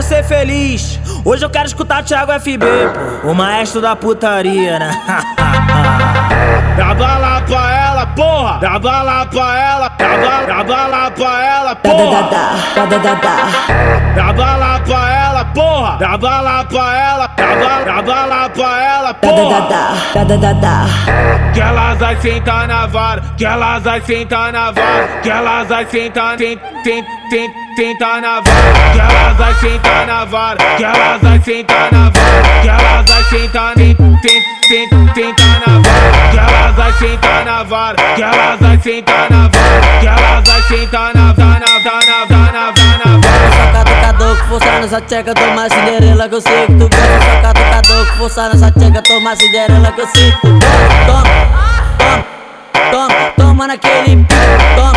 [0.00, 0.98] quero ser feliz.
[1.24, 2.58] Hoje eu quero escutar Thiago FB,
[3.22, 3.28] pô.
[3.30, 4.90] O maestro da putaria, né?
[6.76, 8.58] Dá bala pra ela, porra!
[8.60, 12.30] Dá bala pra ela, dá bala, dá bala pra ela, porra!
[14.14, 14.99] Dá bala pra
[15.40, 15.96] ela, porra!
[15.98, 19.60] Dá bala pra ela, dá bala, dá bala pra ela, porra!
[20.14, 20.86] da da da da
[21.52, 25.86] Que elas vai sentar na vara, que elas vai sentar na vara, que elas vai
[25.86, 31.22] sentar, tem, tem, tem, sentar na vara, que elas vai sentar na vara, que elas
[31.22, 36.38] vai sentar na vara, que elas vai sentar, tem, tem, tem, sentar na vara, que
[36.38, 41.14] elas vai sentar na vara, que elas vai sentar na vara, que elas vai sentar
[41.14, 41.69] na vara,
[44.80, 47.20] nessa tcheca, toma cinderela que eu sei que tu gosta.
[47.24, 50.68] Soca do caduco, forçar nessa tcheca, toma cinderela que eu sei que tu gosta.
[51.06, 51.24] Toma,
[51.98, 52.24] toma,
[52.90, 54.34] toma, toma naquele pico.
[54.76, 54.92] Toma,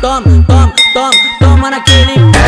[0.00, 1.10] toma, toma, toma,
[1.40, 2.43] toma naquele pico.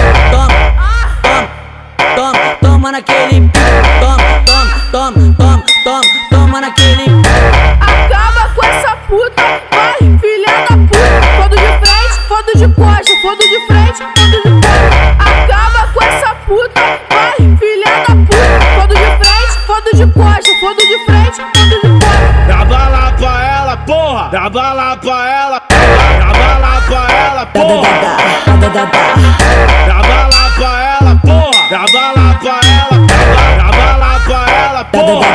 [20.46, 22.46] Costa, fodo de frente, fodo de costa.
[22.46, 24.28] Dá bala pra ela, porra!
[24.30, 25.62] Dá bala pra ela,
[26.18, 27.88] dá bala pra ela, porra!
[29.86, 31.68] Dá bala pra ela, porra!
[31.70, 33.06] Dá bala pra ela,
[33.56, 35.26] dá bala pra ela, porra!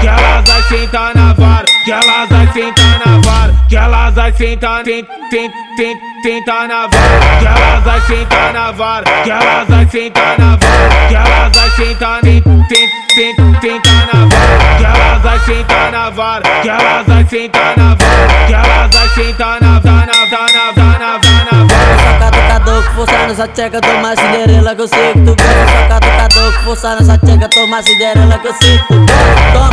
[0.00, 4.32] Que elas vai sentar na vara, que elas vai sentar na vara, que elas vai
[4.32, 9.68] sentar, tem, tem, tem, sentar na vara, que elas vai sentar na vara, que elas
[9.68, 14.84] vai sentar na vara, que elas vai sentar, tem, tem, tem, sentar na vara, que
[14.84, 19.60] elas vai sentar na vara, que elas vai sentar na vara, que elas vai sentar
[19.60, 21.98] na vara, na vara, na vara, na vara, na vara.
[22.02, 25.66] Soca do caduco, forçar nessa tcheca, toma cinderela que eu sei que tu gosta.
[25.82, 29.52] Soca do caduco, forçar nessa tcheca, toma cinderela que eu sei que tu gosta.
[29.52, 29.70] Toma,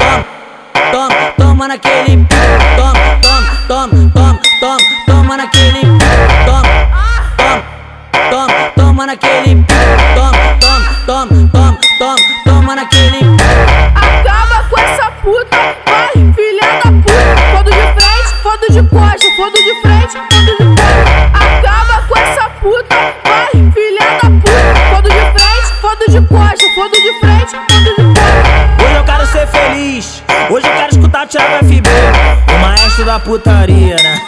[0.00, 0.24] toma,
[0.90, 2.34] toma, toma naquele pico.
[2.76, 5.98] Toma, toma, toma, toma, toma, toma naquele pico.
[6.46, 6.62] Toma,
[7.36, 7.62] toma,
[8.30, 9.75] toma, toma naquele pico.
[19.46, 21.30] Fodo de frente, fodo de costa.
[21.32, 24.74] Acaba com essa puta, vai, filha da puta.
[24.90, 27.52] Fodo de frente, fodo de costa, fodo de frente,
[27.84, 28.84] de costa.
[28.84, 30.22] Hoje eu quero ser feliz.
[30.50, 31.88] Hoje eu quero escutar Thiago FB.
[32.54, 34.25] O maestro da putaria, né?